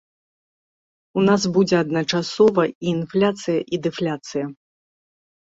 У 1.21 1.25
нас 1.29 1.41
будзе 1.57 1.77
адначасова 1.83 2.61
і 2.71 2.91
інфляцыя, 2.93 3.59
і 3.75 3.83
дэфляцыя. 3.87 4.45